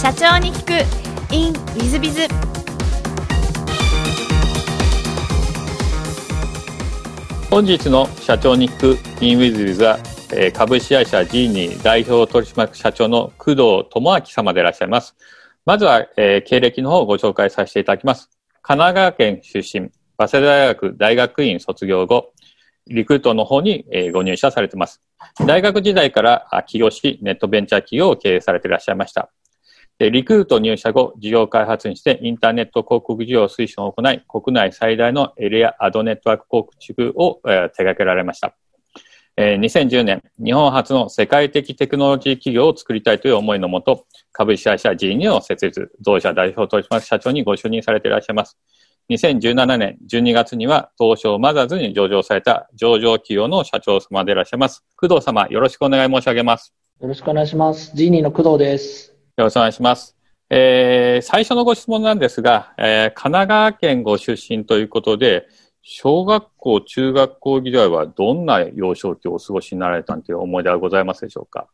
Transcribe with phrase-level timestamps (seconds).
[0.00, 2.20] 社長に聞く in ウィズビズ
[7.50, 9.98] 本日の社長に聞く in ウィズビズは
[10.32, 15.16] えー株式会社ジーニー代表取締役社長の工藤智明様でいらっしゃいます。
[15.66, 18.30] まずは、経歴の方をご紹介させていただきます。
[18.62, 22.34] 神奈川県出身、早稲田大学大学院卒業後、
[22.86, 25.02] リクルートの方に、ご入社されてます。
[25.44, 29.30] 大学時代から起業し、ネットベンチャー企業を経営されていらっしゃいました。
[29.98, 38.54] でリクルート入社後、事業開発にしてインターネット広告事業推進を行い、国内最大のエリアアドネットワーク広告を、えー手掛けられました。
[39.36, 48.56] え2010年、日本初の世界的テクノロジー企業を作りたいという思いのもと、株式会社 G2 を設立、同社代表取締役社長にご就任されていらっしゃいます。
[49.10, 54.84] 2017年12月には東証マザーズに上場された上場企業の社長様でいらっしゃいます。
[54.96, 56.74] 工藤様、よろしくお願い申し上げます。
[57.00, 57.92] よろしくお願いします。
[57.94, 59.17] ジーニーの工藤です。
[59.38, 60.16] よろしくお願いします。
[60.50, 65.46] えー最初のご質問なんですが、えー神奈川県ご出身ということで、
[65.82, 71.68] 小学校、中学校時代はどんな幼少期をお過ごしになられたんという思い出はございますでしょうか？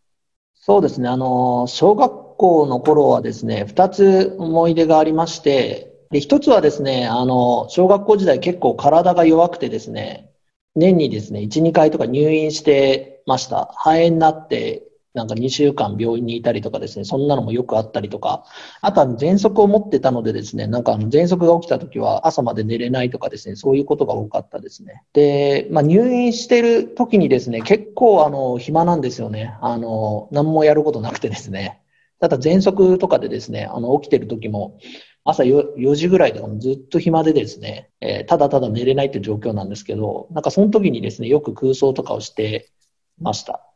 [0.55, 1.09] そうですね。
[1.09, 10.31] あの、小学校の頃はですね、二つ思い出がありまして、で、一つはですね、あの、小学校時代結構体が弱くてですね、
[10.77, 13.71] 年にですね、1、2回とか入院してました。
[13.79, 14.83] 肺炎になって、
[15.15, 18.45] なんか2週間病院にいたりとかですね、そんなのもよくあったりとか、
[18.81, 25.05] あとは喘息を持ってたのでですね、なんかあの喘息が起きた時は朝まで寝れないとかですね、そういうことが多かったですね。
[25.13, 29.57] で、まあ入院してる時にですね、結構あの暇なんですよね。
[29.61, 31.81] あの、何もやることなくてですね。
[32.19, 34.79] ただ喘息とかでですね、あの起きてる時も
[35.25, 42.73] 朝よ4時ぐらいとかもずっと暇でですね、えーただただ寝れないっていう状況なんですけど、なんかその時にですね、よく空想とかをして
[43.21, 43.74] ました。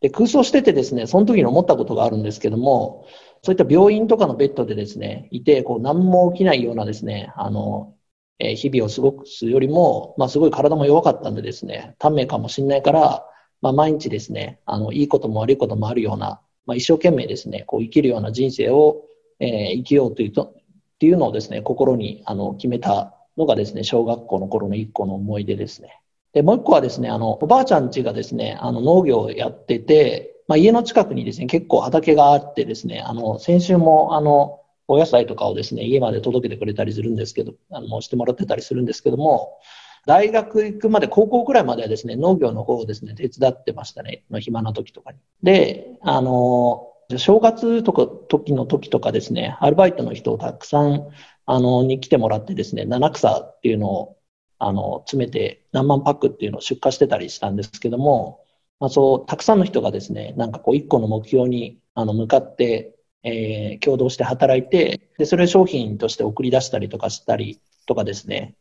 [0.00, 3.06] で、空想しててですね、その時に思ったことがあるんですけども、
[3.42, 7.94] そういった病院とかのベッドでですね、いて、こう、何も起きないようなですね、あの、
[8.38, 13.24] えー日々を過ごすよりも、まあ、すごい体も弱かったんでですね、短命かもしれないから、
[13.60, 19.04] まあ、毎日ですね、あの、いいことも悪いこともあるような、まあ、一生懸命ですね、こう、生きるような人生を、
[19.40, 26.00] えー生きようというと、っていうのをですね、心に、あの、決めたのがですね、小学校の頃の一個の思い出ですね。
[26.32, 39.58] で、もう一個はですね、あの、おばあちゃん家がですね、あの、農業をやってて、まあ、家の近くにですね、結構畑があってですね、あの、先週も、あの、お野菜とかをですね、家まで届けてくれたりするんですけど、あの、してもらってたりするんですけども、
[40.06, 45.18] 大学行くまで、高校くらいまではですね、農業の方をですね、手伝ってましたね、まあ、暇な時とかに。
[45.42, 51.08] で、あの、正月とか、時の時とかですね、アルバイトの人をたくさん、
[51.46, 54.16] あの、に来てもらってですね、七草っていうのを、
[54.58, 58.44] あの、詰めて何万パックっていうのを出荷してたりしたんですけども、
[58.80, 68.56] まあ、そう、たくさんの人がですね、なんかこう、一個の目標に、あの、向かって、えー共同して働いて、で、それを商品として送り出したりとかしたりとかですね、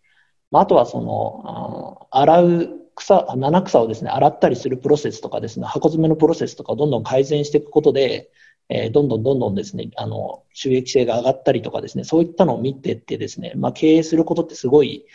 [0.52, 8.32] まあ、あとはその、あの洗う草、七草をですね、洗ったりするプロセスとかですね、箱詰めのプロセスとかをどんどん改善していくことで、
[8.70, 15.06] えーどんどんどんどんですね、あの、収益性が上がったりとかですね、そういったのを見てってですね、まあ、経営することってすごい、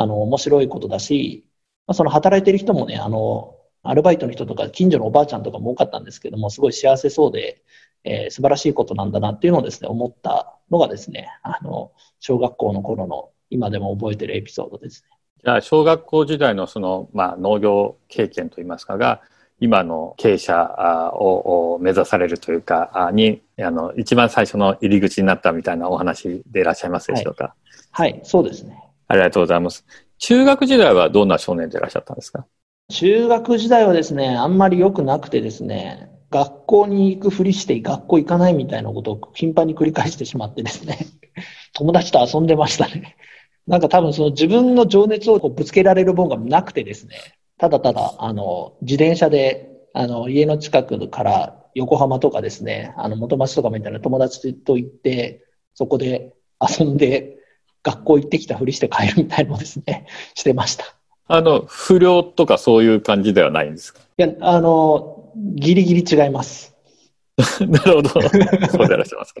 [0.00, 1.44] あの、面白いことだし、
[1.86, 7.62] まあ、その働いてる人もね、あの、アルバイトの人とか近所のおばあちゃんとかも多かったんですけども、すごい幸せそうで、
[8.04, 15.08] えー素晴らしいことなんだなっていうのをですね、思ったのがですね、あの、小学校の頃の今でも覚えてるエピソードですね。
[15.44, 19.22] じゃあ、小学校時代のその、まあ、農業経験といいますかが、
[19.60, 27.54] 今の経営者あをを目指されるというか、あに、あの、一番最初の入り口になったみたいなお話でいらっしゃいますでしょうか？
[27.90, 28.87] はい、そうですね。
[29.08, 29.84] ありがとうございます。
[30.18, 32.46] 中学時代はどんな少年でいらっしゃったんですか？
[32.90, 40.98] 中学時代はですね、あんまり良くなくてですね、学校に行くふりして学校行かないみたいなことを頻繁に繰り返してしまってですね、
[41.74, 43.16] 友達と遊んでましたね。
[43.66, 47.16] なんか多分その自分の情熱をぶつけられるものがなくてですね、
[47.58, 55.44] ただただ、あの、自転車で、あの、家の近くから横浜とかですね、あの、元町とかみたいな友達と行って、
[55.74, 57.37] そこで遊んで、
[57.90, 60.84] 学校行ってきたふりして帰るみたいのをですね、 してました。
[61.26, 64.00] あの、不良とかそういう感じではないんですか？
[64.18, 66.74] いや、あの、ギリギリ違います。
[67.68, 68.08] なるほど。
[68.10, 69.40] そうでいらっしゃいますか、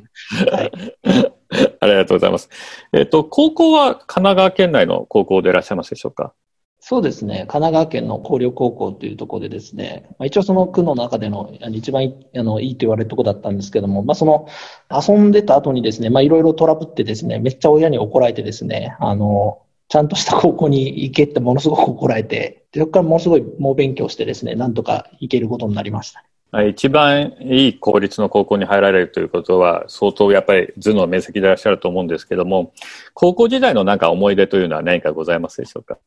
[0.56, 0.72] はい。
[1.80, 2.48] ありがとうございます。
[2.92, 6.32] えっ、と、高校は神奈川県内の高校でいらっしゃいますでしょうか？
[6.80, 7.38] そうですね。
[7.40, 14.46] 神奈川県の広陵高校というところでですね、まあ、一応その区の中での一番いいあのいいと言われるところだったんですけども、まあ、その
[14.90, 26.24] 遊んでた後にですね、まあ、いろいろトラブってですね、めっちゃ親に怒られてですね、あの、ちゃんとした高校に行けってものすごく怒られて、そこからものすごい猛勉強してですね、なんとか行けることになりました。
[26.62, 32.72] 一番いい公立の高校に入られるということは、相当やっぱり頭脳面積でいらっしゃると思うんですけども、
[33.12, 35.98] 高校時代のなんか思い出というのは何かございますでしょうか？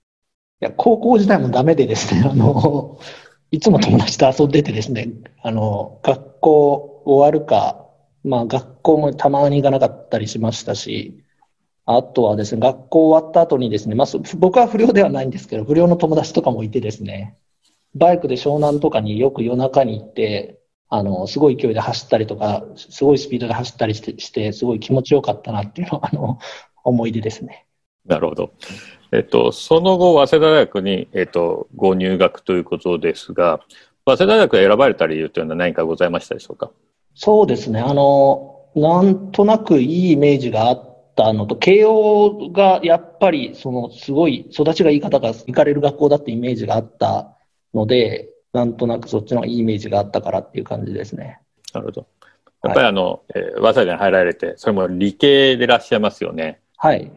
[0.61, 2.99] や、高校時代もダメでですね、あの、
[3.49, 5.09] いつも友達と遊んでてですね、
[5.41, 7.85] あの、学校終わるか、
[8.23, 11.23] まあ学校もたまに行かなかったりしましたし、
[11.85, 17.35] あとはですね、学校終わった後にですね、まあ、僕は不良ではないんですけど、不良の友達とかもいてですね、
[17.95, 20.59] バイクで湘南とかによく夜中に行って、
[20.89, 26.37] あの、すごい勢いで走ったりとか、すごいスピードで走ったりして、してすごい気持ちよかったなっていうのは、あの、
[26.83, 27.65] 思い出ですね。
[28.05, 28.51] なるほど。
[29.13, 33.59] えっと、その後、早稲田大学に、えっと、ご入学ということですが、
[34.05, 36.71] 早稲田大学選ばれた理由というのは何かございましたでしょうか？
[37.13, 37.81] そうですね。
[37.81, 47.37] あの、なんとなくいいイメージがあったのと、慶応がやっぱり、その、すごい育ちがいい方が行かれる学校だってイメージがあった
[47.73, 51.39] ので、なんとなくそっちのいいイメージがあったからっていう感じですね。
[51.73, 52.07] なるほど。
[52.63, 56.61] やっぱりあの、はい、えー、早稲田に入られて、それも理系でいらっしゃいますよね。
[56.77, 57.11] はい。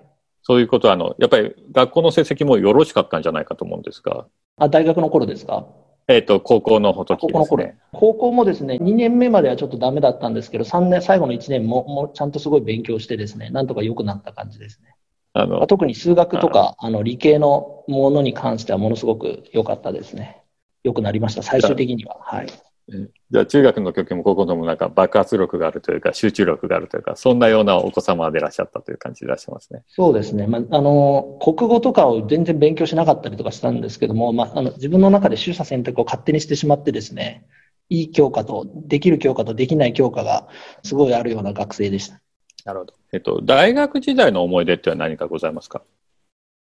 [0.46, 4.26] そういうことは、あの、やっぱり学校の成績もよろしかったんじゃないかと思うんですが。
[4.58, 5.67] あ、大学の頃ですか？
[6.06, 7.32] えっ、ー、と、高校の時ですね。
[7.32, 7.73] 高校の頃。
[7.93, 14.94] 高校もですね、2年目まではちょっとダメだったんですけど、3年、最後の1年も、もうちゃんとすごい勉強してですね、なんとか良くなった感じですね。
[15.32, 20.43] あの、特に数学とか、あの、理系のものに関してはものすごく良かったですね。
[20.82, 22.19] 良くなりました、最終的には。
[22.20, 22.46] はい。
[22.86, 29.82] じゃあ中学の時も高校でもなんか爆発力があるというか集中力があるというか、そんなようなお子様でいらっしゃったという感じでいらっしゃいますね。
[29.88, 30.46] そうですね。
[30.46, 37.46] まあ、あの、国語とかを全然勉強しなかったりとかしたんですけども、まあ、あの、自分の中で取捨選択を勝手にしてしまってですね、
[37.88, 40.48] いい教科と、できる教科とできない教科が
[40.82, 42.20] すごいあるような学生でした。
[42.64, 42.94] なるほど。
[43.12, 45.82] えっと、大学時代の思い出っては何かございますか？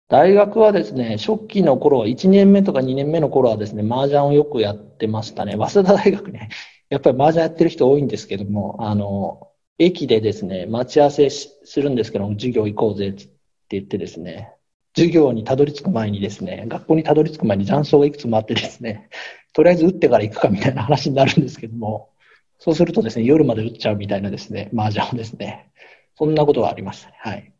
[0.09, 5.57] 大学はですね、初期の頃は、1年目とか2年目の頃はですね、麻雀をよくやってましたね。
[5.57, 6.51] 早稲田大学ね、
[6.91, 13.27] やっぱり麻雀やってる人多いんですけども、あの、駅でですね、待ち合わせするんですけども、授業行こうぜって
[13.71, 14.53] 言ってですね、
[14.95, 19.09] 授業にたどり着く前にですね、学校にたどり着く前に雀荘がいくつもあってですね、
[19.55, 22.11] とりあえず打ってから行くかみたいな話になるんですけども、
[22.59, 25.71] そうするとですね、夜まで打っちゃうみたいなですね、麻雀をですね、
[26.17, 27.15] そんなことがありましたね。
[27.19, 27.53] はい。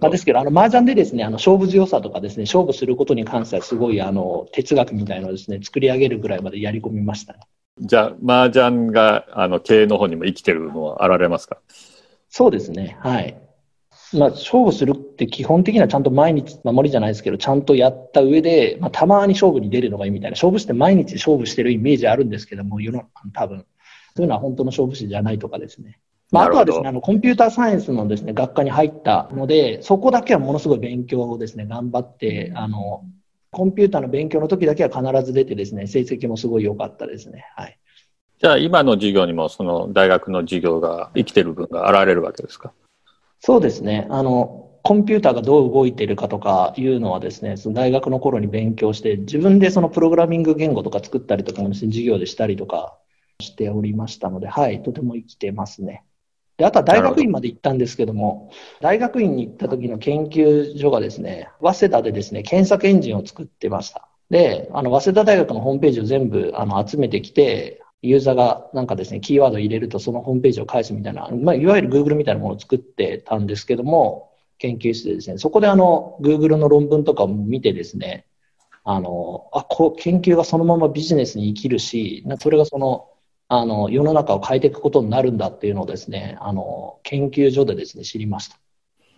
[0.00, 7.40] まあ、ですけど、あの、麻雀でですね、あの、勝負強さとかですね、勝負することに関してはすごい、あの、哲学みたいなのをですね、作り上げるぐらいまでやり込みましたね。
[7.80, 11.58] じゃあ、麻雀が、あの、経営の方にも生きてるのはあられますか？
[12.30, 13.36] そうですね、はい。
[14.14, 23.04] まあ、勝負するって基本的にはちゃんと毎日、守りじゃないですけど、ちゃんとやった上で、まあ、たまに勝負に出るのがいいみたいな、勝負して毎日勝負してるイメージあるんですけども、世の
[23.34, 23.66] 多分、
[24.16, 25.98] そういうのは本当の勝負師じゃないとかですね。
[26.30, 33.04] まあ、あとはですね、あの、コンピューターサイエンスのですね、学科に入ったので、そこだけはものすごい勉強をですね、頑張って、あの、
[33.50, 37.46] コンピューターの勉強の時だけは必ず出てですね、成績もすごい良かったですね。
[37.56, 37.78] はい。
[38.40, 42.72] じゃあ、今の授業にも、その大学の授業が生きてる分が現れるわけですか？
[43.40, 44.06] そうですね。
[44.10, 52.96] あの、コンピューターがどう動いているかとかいうのはですね、その大学の頃に勉強して、自分でそのプログラミング言語とか作ったりとかもですね、授業でしたりとか
[53.40, 56.04] しておりましたので、はい、とても生きてますね。
[56.58, 58.50] で、あとは大学院まで行ったんですけども、
[58.80, 64.08] 大学院に行った時の研究所がですね、早稲田でですね、検索エンジンを作ってました。
[64.28, 78.26] で、あの、早稲田大学のホームページを全部、あの、集めてきて、ユーザーがなんかですね、キーワードを入れるとそのホームページを返すみたいな、まあ、いわゆる Google みたいなものを作ってたんですけども、研究室でですね、そこであの、Google の論文とかも見てですね、
[78.82, 83.08] あの、あ、こう、研究がそのままビジネスに生きるし、それがその、
[83.48, 88.58] あの、世の中を変えていくことになるんだっていうのをですね、あの、研究所でですね、知りました。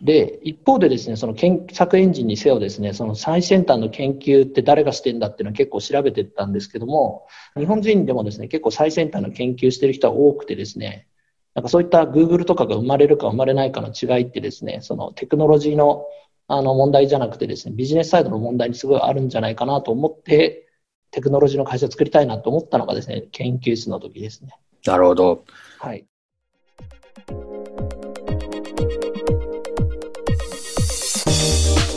[0.03, 7.27] で、一方でですね、その検索エンジンにせよですね、その最先端の研究って誰がしてんだっていうのは結構調べてたんですけども、
[7.59, 11.09] 日本人でもですね、結構最先端の研究してる人は多くてですね、
[11.55, 16.05] なんかそういった Google とかが生まれるか生まれないかの違いってですね、そのテクノロジーの
[16.47, 20.70] あの問題じゃなくてですね、ビジネスサイドの問題にすごいあるんじゃないかなと思って、
[21.11, 24.51] テクノロジーの会社を作りたいなと思ったのがですね、研究室の時ですね。
[24.87, 25.45] なるほど。
[25.79, 26.07] はい。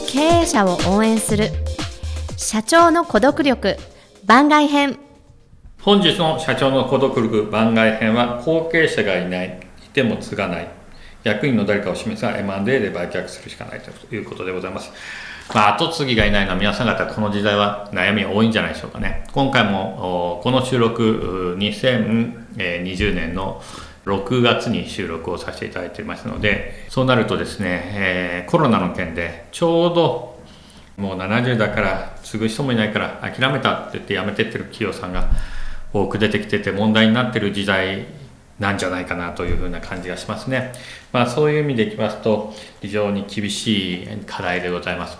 [0.07, 1.49] 経営者を応援する
[2.37, 3.77] 社長の孤独力
[4.25, 4.97] 番外編
[5.81, 10.67] 本日の社長の孤独力番外編は後継者がいないいても継がない
[11.23, 14.91] 役員の誰かを示すが M&A で売却するしかないということでございます
[15.53, 19.25] まあ、後継ぎがいないのは皆さん方この時代は悩み多いんじゃないでしょうかね。
[19.33, 23.61] 今回もこの収録2020年の
[24.05, 30.33] 6月に収録をさせていただいていますのでそうなるとですね、えー、コロナの件でちょうど
[30.97, 35.29] もう70だから継ぐ人もいないから諦めたって言って辞めてってる企業さんが
[35.93, 38.05] 多く出てきてて問題になってる時代
[38.59, 40.73] なんじゃないかなというふうな感じがしますね。
[41.11, 45.17] まあ、そういう意味でいきますと非常に厳しい課題でございます。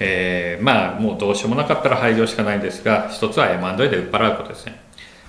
[0.00, 4.80] えー、まあもうどうしようもなかったら廃業しかないんですが一つは M&A で売っ払うことですね。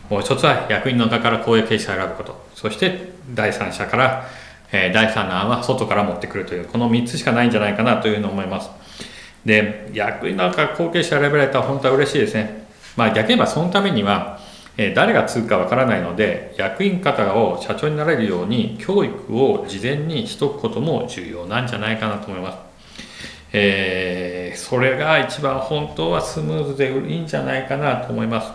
[0.09, 2.47] もう一つは役員の中からこういう経営者を選ぶこと。
[2.55, 4.27] そして第三者から、
[4.71, 8.69] えー、第三の案は外から持ってくるというこの3つしかないんじゃないかなというふうに思います。
[9.45, 12.65] で役員の中から後継者を選ばれたら本当は嬉しいですね。
[12.95, 14.39] まあ逆に言えばそのためには
[14.77, 22.57] え誰が継ぐかわからないので役員方を社長になれるように教育を事前にしとくことも重要なんじゃないかなと思います。
[23.53, 28.51] えー、それが一番本当はスムーズでいいんじゃないかなと思います。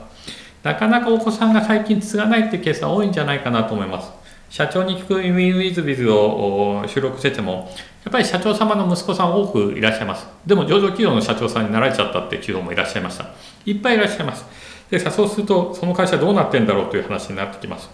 [0.62, 4.10] なかなかお子さんが最近継がないっていうケースは多いんじゃないかなと思います。
[4.50, 7.70] 社長に聞くウィンウィズビズを収録してても、
[8.04, 10.26] やっぱり社長様の息子さん多くいらっしゃいます。
[10.46, 13.26] でも上場企業の社長さんになられちゃったっていう企業もいらっしゃいました。
[13.64, 14.44] いっぱいいらっしゃいます。
[14.90, 17.90] でそうするとその会社どうなってんだろうという話になってきます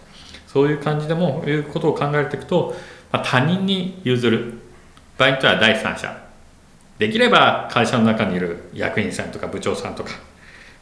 [0.47, 2.75] そういう感じでもいうことを考えていくと、
[3.11, 4.59] まあ、他人に譲る
[5.17, 6.22] 場合によっては第三者
[7.03, 10.11] できれば会社の中にいる役員さんとか部長さんとか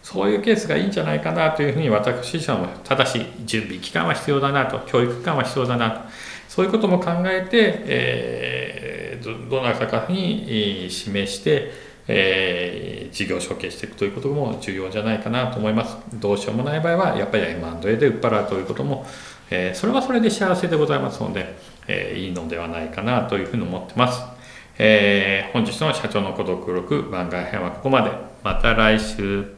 [0.02, 6.00] そういうケースがいいんじゃないかなというふうに私自身はただし準備期間は必要だなと教育期間は必要だなと
[6.46, 15.96] そういうことも考えて、えー、どなたかに指名してえー、事業承継していくということも重要じゃないかなと思います。
[16.14, 19.06] どうしようもない場合は、やっぱり M&A で売っ払うということも、
[19.48, 21.54] えー、それはそれで幸せでございますので、
[21.86, 24.39] えー、いいのではないかなというふうに思ってます。
[24.82, 28.10] えー、本日の社長の孤独録番外編はここまで。
[28.42, 29.54] また来週。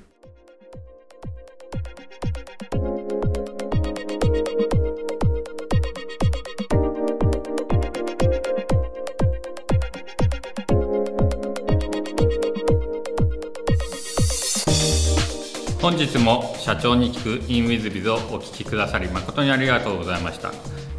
[15.80, 20.52] 本日も社長に聞く in WithBiz をお聞きくださり誠にありがとうございました、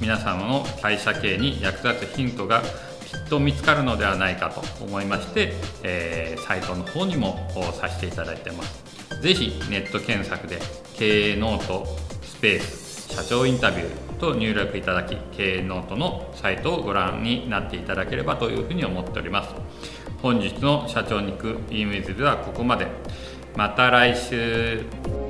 [0.00, 7.48] 皆様の会社経営に役立つヒントがきっと見つかるのではないかと思いまして、えー、サイトの方にも
[7.80, 8.84] させていただいてます。
[9.20, 10.58] ぜひネット検索で
[10.94, 11.86] 経営ノート
[12.22, 19.54] スペース社長インタビューと入力いただき経営ノートのサイトをご覧になっていただければというふうに思っております。
[20.20, 22.88] 本日の社長に行くインウィズではここまで。
[23.56, 25.23] また来週。